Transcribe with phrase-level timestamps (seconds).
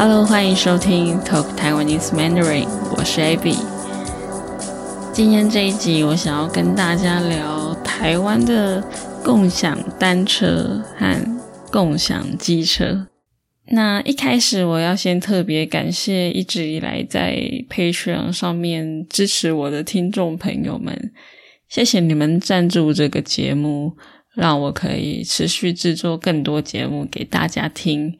[0.00, 3.56] Hello，欢迎收听 Talk Taiwanese Mandarin，我是 Abby。
[5.12, 8.80] 今天这一集，我想要跟大家聊台湾的
[9.24, 11.40] 共享单车和
[11.72, 13.08] 共享机车。
[13.72, 17.36] 那一开始，我要先特别感谢一直以来在
[17.68, 21.10] Patreon 上面支持我的听众朋友们，
[21.68, 23.96] 谢谢你们赞助这个节目。
[24.32, 28.16] 让我可以持续制作更多节目给大家听。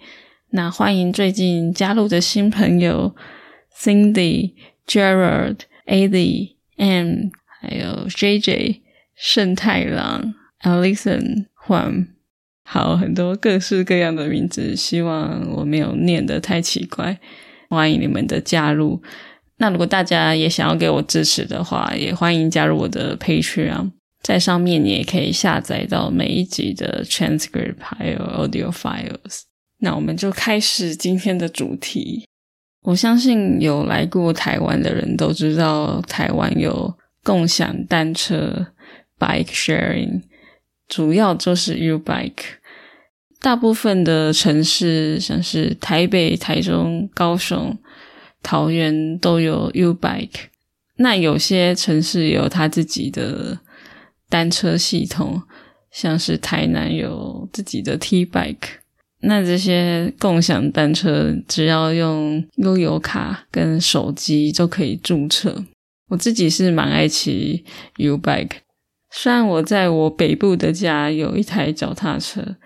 [0.50, 3.14] 那欢迎最近加入的新朋友
[3.76, 4.54] ：Cindy、
[4.86, 7.28] Gerald、Adi、M，
[7.60, 8.80] 还有 JJ、
[9.14, 12.06] 盛太郎、Alison、Huan，
[12.64, 17.18] 好，很多各式各样的名字，希望我没有念得太奇怪。
[17.68, 19.02] 欢迎你们的加入。
[19.58, 23.90] 那如果大家也想要给我支持的话，也欢迎加入我的 Patreon。
[24.22, 29.42] 在上面你也可以下载到每一集的 transcript 还有 audio files。
[29.78, 32.26] 那我们就开始今天的主题。
[32.82, 38.68] 我相信有来过台湾的人都知道，台湾有共享单车
[39.18, 40.22] bike sharing，
[40.86, 42.58] 主要就是 U bike。
[43.40, 47.76] 大部分的城市，像是台北、台中、高雄、
[48.42, 50.48] 桃园都有 U bike。
[50.96, 53.58] 那有些城市有他自己的。
[54.30, 55.42] 单车系统，
[55.90, 58.76] 像是台南有自己的 T bike，
[59.20, 65.64] 那这些共享单车只要用悠游卡跟手机就可以注册。
[66.08, 67.64] 我自己是蛮爱骑
[67.96, 68.58] U bike，
[69.10, 72.56] 虽然我在我北部的家有一台脚踏车，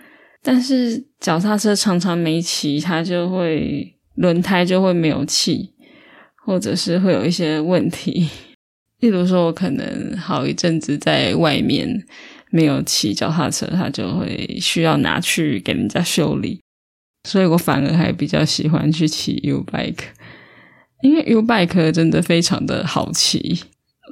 [0.42, 5.72] 但是脚踏车常常没骑，它就会轮胎就会没有气，
[6.44, 8.28] 或者是会有一些问题。
[9.00, 12.04] 例如说，我可能好一阵子在外面
[12.52, 16.60] 没有骑脚踏车，他就会需要拿去给人家修理，
[17.28, 20.04] 所以我反而还比较喜欢去骑 U bike，
[21.02, 23.60] 因为 U bike 真的非常的好骑。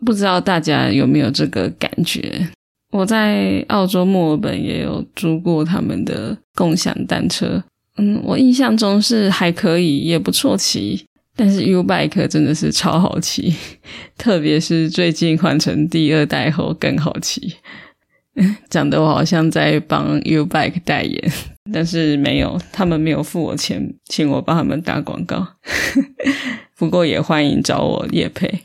[0.07, 2.49] 不知道大家有没有这个感觉？
[2.93, 7.63] 我在澳洲墨尔本也有租过他们的共享单车，
[7.99, 11.05] 嗯，我印象中是还可以，也不错骑。
[11.37, 13.55] 但是 U bike 真的是超好骑，
[14.17, 17.55] 特别是最近换成第二代后更好骑。
[18.71, 21.33] 讲的我好像在帮 U bike 代言，
[21.73, 25.47] 但是没有，他们没有付我钱，请我帮他们打广告。
[26.77, 28.63] 不过也欢迎找我叶配。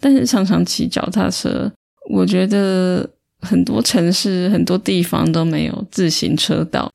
[0.00, 1.72] 但是常常骑脚踏车，
[2.10, 3.08] 我觉得
[3.40, 6.90] 很多城市很多地方都没有自行车道。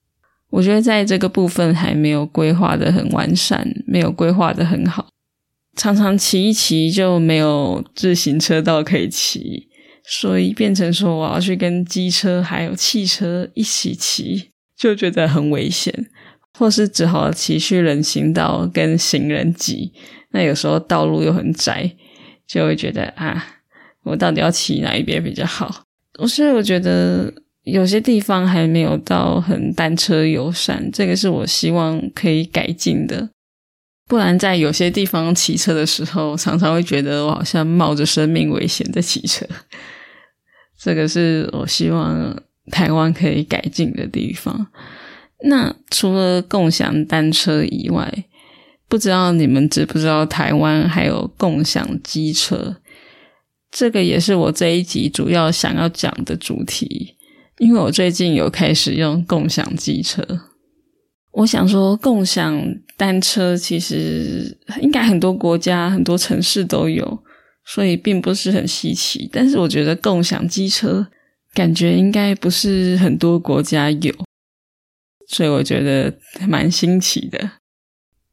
[0.49, 5.07] 我觉得在这个部分还没有规划的很完善，没有规划的很好，
[5.77, 9.69] 常常骑一骑就没有自行车道可以骑，
[10.03, 15.93] 所以变成说我要去跟机车还有汽车一起骑，就觉得很危险，
[16.57, 19.93] 或是只好骑去人行道跟行人挤，
[20.31, 21.91] 那有时候道路又很窄，
[22.47, 23.61] 就会觉得啊，
[24.03, 25.83] 我到底要骑哪一边比较好？
[26.27, 27.33] 所以我觉得。
[27.63, 33.29] 有些地方还没有到很单车友善，这个是我希望可以改进的。
[34.11, 39.45] 不然在有些地方骑车的时候，常常会觉得我好像冒着生命危险在骑车。
[40.77, 42.37] 这个是我希望
[42.69, 44.67] 台湾可以改进的地方。
[45.45, 48.25] 那除了共享单车以外，
[48.89, 52.75] 不知道你们知不知道台湾还有共享机车？
[53.71, 57.15] 这个也是我这一集主要想要讲的主题。
[57.59, 60.21] 因为我最近有开始用共享机车，
[61.31, 62.61] 我想说共享
[62.97, 67.23] 单车其实应该很多国家、很多城市都有，
[67.65, 69.29] 所以并不是很稀奇。
[69.31, 71.07] 但是我觉得共享机车
[71.53, 74.13] 感觉应该不是很多国家有，
[75.27, 76.13] 所以我觉得
[76.47, 77.51] 蛮新奇的。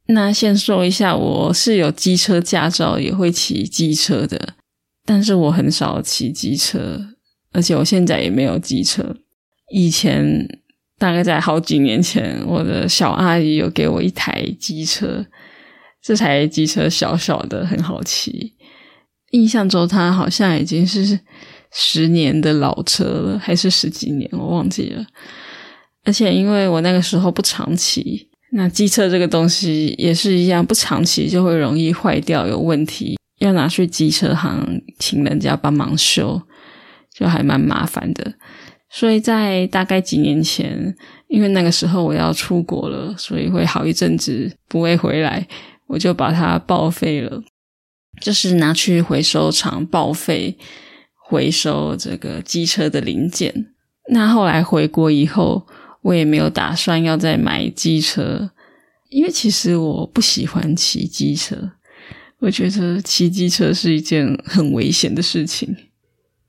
[0.07, 4.55] 那先说一下，我是有机车驾照，也会骑机车的，
[5.05, 7.15] 但是我很少骑机车。
[7.51, 9.15] 而且我现在也没有机车。
[9.71, 10.47] 以前
[10.99, 15.25] 大概在好几年前，我的小阿姨有给我一台机车，
[16.03, 18.53] 这台机车小小的，很好骑。
[19.31, 21.19] 印象中它好像已经是
[21.71, 25.05] 十年的老车了，还是十几年，我忘记了。
[26.03, 36.41] 而且因为我那个时候不常骑，那机车这个东西也是一样，不常骑就会容易坏掉，有问题，要拿去机车行请人家帮忙修。
[37.11, 38.33] 就还蛮麻烦的，
[38.89, 40.95] 所以在大概几年前，
[41.27, 45.47] 因为那个时候我要出国了，所以会好一阵子不会回来，
[45.87, 47.43] 我就把它报废了，
[48.19, 50.57] 就是拿去回收厂报废，
[51.27, 53.67] 回收这个机车的零件。
[54.11, 55.67] 那后来回国以后，
[56.01, 58.49] 我也没有打算要再买机车，
[59.09, 61.73] 因为其实我不喜欢骑机车，
[62.39, 65.75] 我觉得骑机车是一件很危险的事情，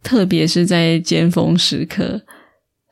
[0.02, 2.22] 特别是在尖峰时刻，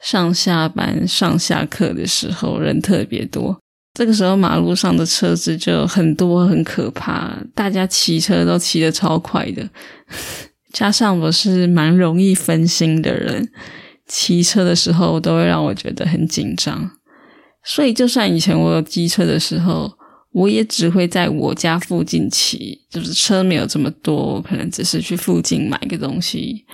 [0.03, 3.59] 上下班、上下课的时候，人特别多。
[3.95, 7.37] 这个时候，马路上的车子就很多，很可怕。
[7.55, 9.69] 大家骑车都骑得超快的，
[10.73, 13.51] 加上我是蛮容易分心的人，
[14.07, 16.91] 骑车的时候都会让我觉得很紧张。
[17.65, 19.93] 所以，就算以前我有机车的时候，
[20.33, 26.65] 我也只会在我家附近骑，就是车没有这么多，可能只是去附近买个东西。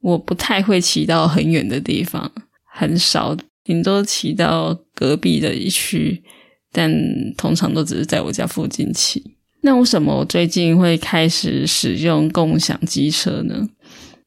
[0.00, 2.30] 我不太会骑到很远的地方，
[2.72, 6.22] 很少，顶多骑到隔壁的一区。
[6.72, 6.88] 但
[7.36, 9.34] 通常都只是在我家附近骑。
[9.62, 13.68] 那为什么我最近会开始使用共享机车呢？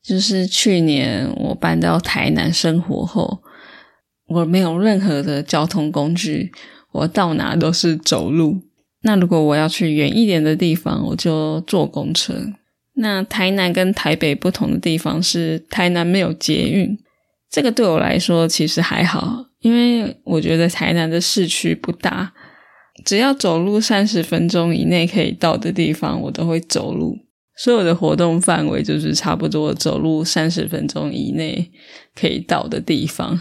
[0.04, 3.42] 就是去年我搬到台南生活后，
[4.28, 6.52] 我没有任何的交通工具，
[6.92, 8.62] 我到哪都是走路。
[9.04, 12.34] 那如果我要去远一点的地方，我就坐公车。
[12.95, 16.98] 那台南跟台北不同的地方是，台南没有捷运，
[17.50, 19.45] 这个对我来说其实还好。
[19.60, 22.34] 因为我觉得台南的市区不大，
[23.06, 27.18] 只要走路三十分钟以内可以到的地方，我都会走路。
[27.56, 31.72] 所有的活动范围就是差不多走路三十分钟以内
[32.16, 33.40] 可以到的地方。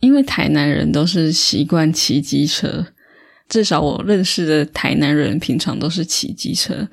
[0.00, 2.86] 因为台南人都是习惯骑机车，
[3.48, 6.88] 至少我认识的台南人平常都是骑机车，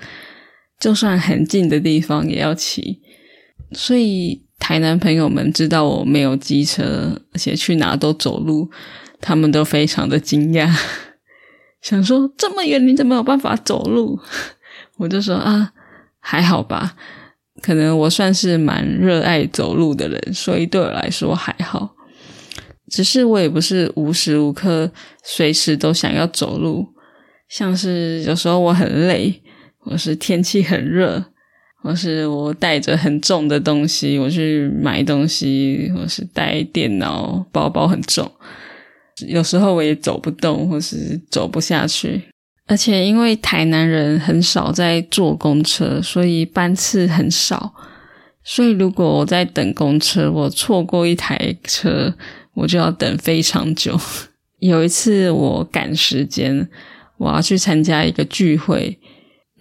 [0.82, 3.00] 就算很近的地方也要骑，
[3.72, 4.44] 所以。
[4.64, 8.70] 台南朋友们知道我没有机车，而且去哪都走路，
[9.20, 10.72] 他们都非常的惊讶，
[11.82, 14.20] 想说这么远你怎么有办法走路？
[14.98, 15.74] 我就说啊，
[16.20, 16.96] 还好吧，
[17.64, 21.96] 可能我算是蛮热爱走路的人，所以对我来说还好。
[22.88, 24.92] 只是我也不是无时无刻、
[25.24, 26.88] 随时都想要走路，
[27.50, 29.42] 像是有时候我很累，
[29.82, 31.26] 或是天气很热。
[31.84, 38.32] 或是我带着很重的东西，我去买东西，或是带电脑包包很重，
[39.28, 42.22] 有时候我也走不动，或是走不下去。
[42.68, 47.74] 而且因为台南人很少在坐公车，所以班次很少。
[48.44, 52.14] 所以如果我在等公车，我错过一台车，
[52.54, 54.00] 我就要等非常久。
[54.62, 56.70] 有一次我赶时间，
[57.18, 59.00] 我要去参加一个聚会。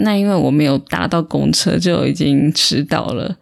[0.00, 3.36] 那因为我没有搭到公车，就已经迟到了，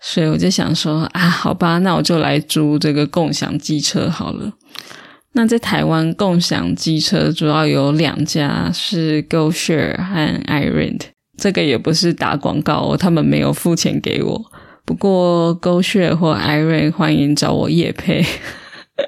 [0.00, 4.52] 所以我就想说啊，好吧，那我就来租这个共享机车好了。
[5.32, 11.00] 那在台湾，共享机车主要有两家，是 GoShare 和 iRent。
[11.36, 14.44] 这个也不是打广告哦，他们没有付钱给我。
[14.84, 18.24] 不过 GoShare 或 iRent 欢迎找我夜配。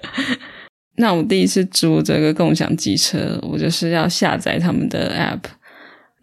[0.99, 5.56] 那我第一次租这个共享机车，我就是要下载他们的 App。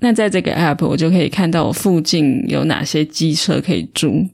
[0.04, 4.28] 那在这个 app，我就可以看到我附近有哪些机车可以租。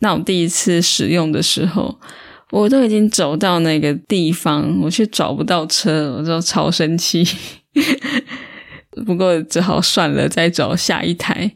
[0.00, 1.98] 那我第一次使用的时候，
[2.50, 7.26] 我都已经走到那个地方，我却找不到车，我就超生气。
[9.06, 11.50] 不过只好算了，再找下一台。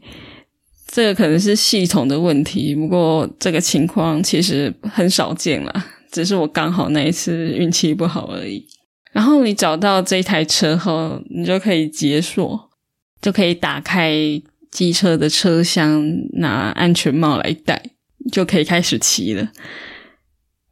[0.87, 8.65] 这个可能是系统的问题，不过这个情况其实很少见了，只是我刚好那一次运气不好而已。
[9.11, 12.70] 然后你找到这台车后，你就可以解锁。
[13.21, 14.13] 就可以打开
[14.71, 17.91] 机车的车厢，拿安全帽来戴，
[18.31, 19.49] 就可以开始骑了。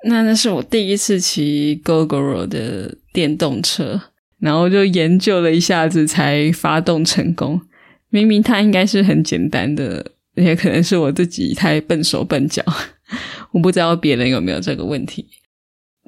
[0.06, 4.02] 那那是我第一次骑 GoGoRo 的电动车，
[4.40, 7.62] 然后就研究了一下子才发动成功。
[8.10, 12.64] 明明它应该是很简单的，也可能是我自己太笨手笨脚，
[13.52, 15.28] 我不知道别人有没有这个问题。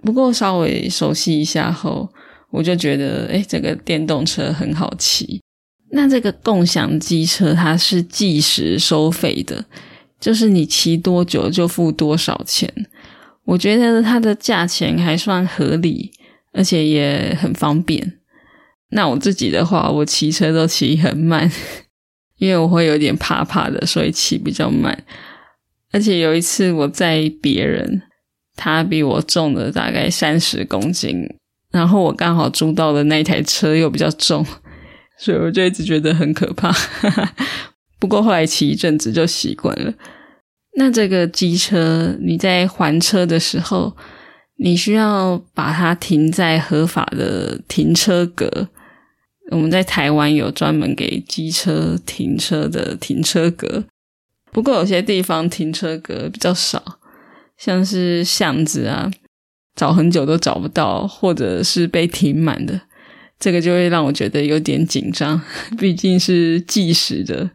[0.02, 2.10] 不过稍微熟悉一下后，
[2.50, 5.42] 我就觉得，哎，这个电动车很好骑。
[5.94, 9.66] 那这个共享机车它是计时收费的，
[10.20, 12.72] 就是你骑多久就付多少钱。
[13.44, 16.12] 我觉得它的价钱还算合理，
[16.54, 18.20] 而且也很方便。
[18.92, 21.52] 那我自己的话，我骑车都骑很慢，
[22.40, 25.04] 因为我会有点怕怕的，所以骑比较慢。
[25.92, 28.02] 而且有一次我载别人，
[28.56, 31.28] 他比我重了大概三十公斤，
[31.72, 34.46] 然后我刚好租到的那台车又比较重。
[35.22, 36.76] 所以我就一直觉得很可怕，
[38.00, 39.94] 不过后来骑一阵子就习惯了。
[40.78, 43.96] 那这个机车，你在还车的时候，
[44.58, 48.70] 你需要把它停在合法的停车格。
[49.52, 53.84] 我们在台湾有专门给机车停车的停车格，
[54.52, 57.00] 不过有些地方停车格比较少，
[57.60, 59.12] 像是巷子啊，
[59.76, 62.82] 找很久都找不到，或者是被停满的。
[63.42, 65.42] 这个就会让我觉得有点紧张，
[65.78, 67.50] 毕竟是计时的，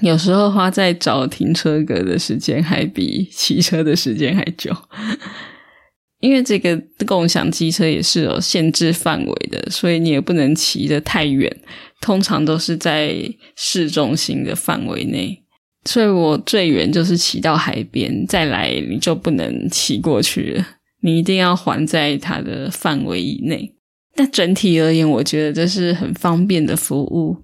[0.00, 4.74] 有时候花在找停车格的时间还比骑车的时间还久。
[6.20, 11.54] 因为这个共享机车也是有限制范围的，所以你也不能骑得太远，
[12.00, 13.14] 通常都是在
[13.54, 15.42] 市中心的范围内。
[15.84, 20.66] 所以我最远就是骑到海边，再来你就不能骑过去了，
[21.02, 23.75] 你一定要还在它的范围以内。
[24.16, 27.36] 但整体而言，我觉得这是很方便的服务。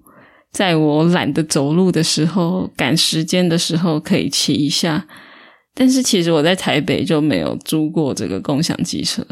[0.51, 5.07] 在我懒得走路的时候、赶时间的时候，可以骑一下。
[5.75, 9.25] 但是其实我在台北就没有租过这个共享机车，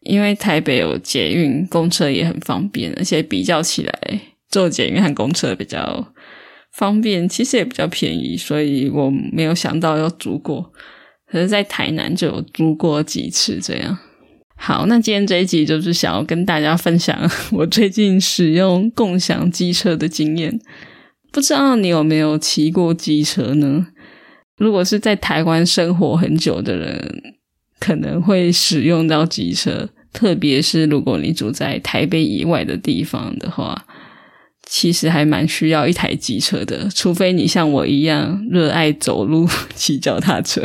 [0.00, 4.20] 因为台北有捷运、公车也很方便，而且比较起来，
[4.50, 6.12] 坐捷运和公车比较
[6.72, 10.70] 方便，其实也比较便宜，所以我没有想到要租过。
[11.26, 13.96] 可是，在台南就有租过几次这样。
[14.62, 17.18] 好，那今天这一集就是想要跟大家分享
[17.50, 20.60] 我最近使用共享机车的经验。
[21.32, 23.86] 不知道你有没有骑过机车呢？
[24.58, 27.34] 如果是在台湾生活很久的人，
[27.80, 33.86] 可能会使用到机车，特别是如果你住在台北以外的地方的话，
[34.66, 36.86] 其实还蛮需要一台机车的。
[36.94, 40.62] 除非你像我一样热爱走路、 骑脚踏车。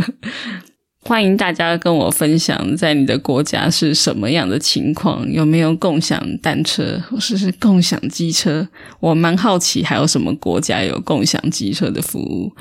[1.07, 8.67] 欢迎大家跟我分享，在你的国家是什么样的情况，有没有共享单车或者是共享机车？
[8.99, 12.51] 我蛮好奇，还有什么国家有共享机车的服务。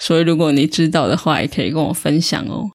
[0.00, 2.68] 所以，如果你知道的话，也可以跟我分享哦。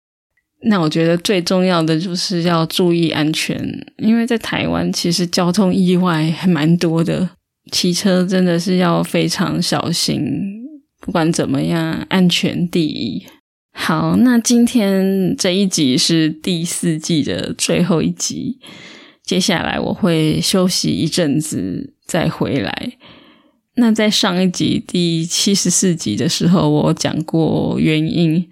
[0.63, 3.59] 那我觉得最重要的就是要注意安全，
[3.97, 7.29] 因为在台湾其实交通意外还蛮多的，
[7.69, 10.21] 骑车真的是要非常小心。
[11.01, 13.21] 不管怎么样，安全第一。
[13.83, 18.59] 好，那今天这一集是第四季的最后一集，
[19.23, 22.93] 接下来我会休息一阵子再回来。
[23.77, 28.47] 那在上一集第七十四集的时候，我讲过原因。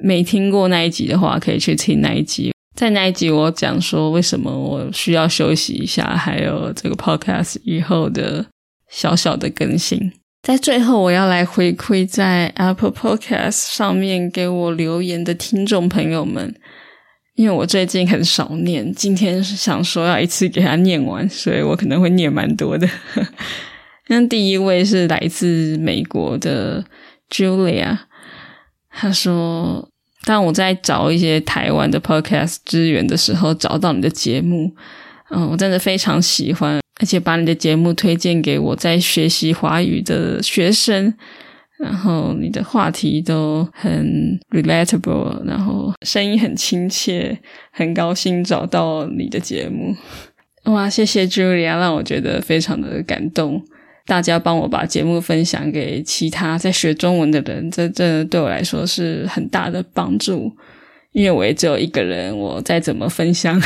[0.00, 2.52] 没听过那一集的话，可以去听那一集。
[2.76, 8.46] 在那一集，我讲说为什么我需要休息一下，还有这个 podcast 以后的
[8.90, 10.12] 小小的更新。
[10.48, 16.54] 在最后，我要来回馈在 Apple Podcast 上面给我留言的听众朋友们，
[17.34, 22.88] 因为我最近很少念，今天是想说要一次给他念完，所以我可能会念蛮多的。
[24.08, 26.82] 那第一位是来自美国的
[27.28, 27.98] Julia，
[28.88, 29.86] 他说
[30.24, 34.74] ：“当我在找一些台湾的 podcast 资源的时候，找到你的节目，
[35.28, 41.14] 嗯，我真的非常喜欢，而且把你的节目推荐给我在学习华语的学生。
[41.78, 47.38] 然后你的话题都很 relatable，然后声音很亲切，
[47.70, 49.94] 很高兴找到你的节目。
[50.64, 53.62] 哇，谢谢 Julia，让我觉得非常的感动。”
[54.08, 60.50] 大家帮我把节目分享给其他在学中文的人，这这对我来说是很大的帮助。
[61.12, 63.60] 因为我也只有一个人，我再怎么分享，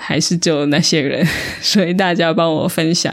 [0.00, 1.24] 还是就那些人。
[1.60, 3.12] 所以大家帮我分享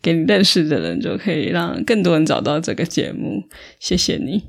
[0.00, 3.42] 给你认识的人，就可以让更多人找到这个节目。
[3.78, 4.44] 谢谢你。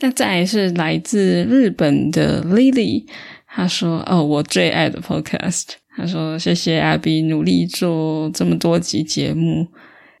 [0.00, 3.04] 那再是来自日本的 Lily，
[3.46, 9.66] 他说：“哦，我最爱的 Podcast。”他说：“谢谢阿 B 努力做这么多集节目。”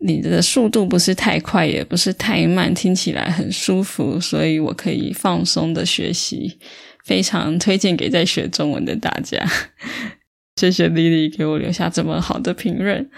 [0.00, 6.58] 你的速度不是太快，也不是太慢，听起来很舒服，所以我可以放松的学习，
[7.06, 9.42] 非常推荐给在学中文的大家。
[10.56, 13.08] 谢谢丽丽给我留下这么好的评论。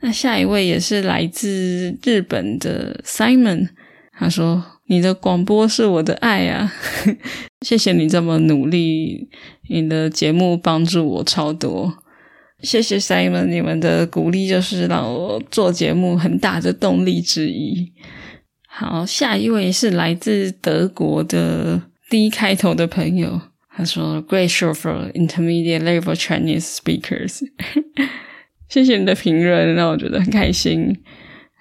[0.00, 3.68] 那下一位也是来自日本的 Simon，
[4.12, 6.72] 他说：“你的广播是我的爱啊！
[7.66, 9.28] 谢谢你这么努力，
[9.68, 11.92] 你的节目帮助我超多。”
[12.62, 17.92] 谢谢 Simon，你们的鼓励就是让我做节目很大的动力之一。
[18.68, 23.40] 好，下一位是来自德国的 D 开头的朋友，
[23.76, 27.42] 他说：“Great show for intermediate level Chinese speakers。”
[28.70, 30.96] 谢谢你的评论，让我觉得很开心。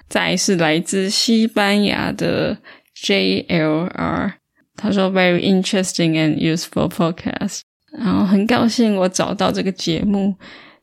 [0.08, 2.58] 再是来自西班牙的
[2.96, 4.34] JLR，
[4.78, 7.62] 他说：“Very interesting and useful podcast。”
[8.00, 10.36] 然后很高兴我找到这个节目。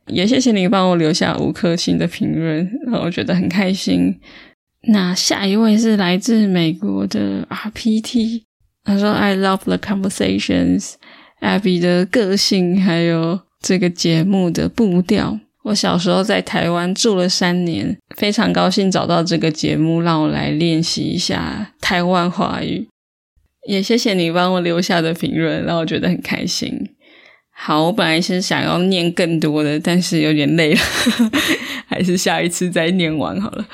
[0.09, 4.21] 也谢谢你帮我留下五颗星的评论，让我觉得很开心。
[4.89, 8.43] 那下一位是来自美国的 RPT，
[8.83, 10.95] 他说：“I love the conversations,
[11.43, 15.39] Abby 的个性，还有这个节目的步调。
[15.65, 22.89] 我小时候在台湾住了三年，非常高兴找到这个节目，让我来练习一下台湾话语。
[23.69, 26.91] 也谢谢你帮我留下的评论，让我觉得很开心。”
[27.55, 30.81] 好，我本来是想要念更多的，但是有点累了，
[31.87, 33.67] 还是下一次再念完好了。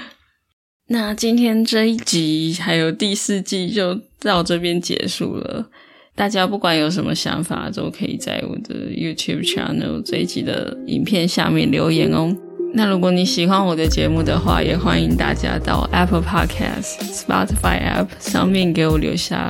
[0.89, 5.71] 那今天这一集还有第四季就到这边结束了。
[6.19, 12.35] 大家不管有什么想法，都可以在我的 YouTube channel 这一集的影片下面留言哦。
[12.75, 19.49] 那如果你喜欢我的节目的话，也欢迎大家到 Apple Podcast、Spotify App 上面给我留下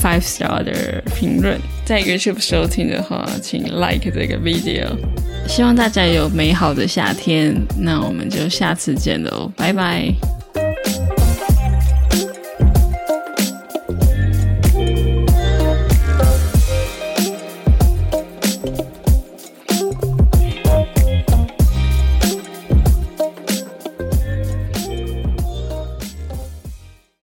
[0.00, 1.58] five star 的评论。
[1.84, 4.86] 在 YouTube 收听的话，请 like 这个 video。
[5.48, 7.54] 希望大家有美好的夏天。
[7.80, 10.14] 那我们就下次见喽，拜拜。